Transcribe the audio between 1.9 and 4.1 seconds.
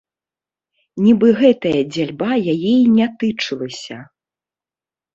дзяльба яе і не тычылася.